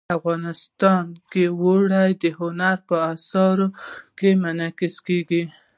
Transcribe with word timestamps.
افغانستان 0.17 1.05
کې 1.31 1.43
اوړي 1.61 2.09
د 2.23 2.25
هنر 2.39 2.77
په 2.89 2.95
اثار 3.13 3.57
کې 4.17 4.29
منعکس 4.41 4.95
کېږي. 5.07 5.43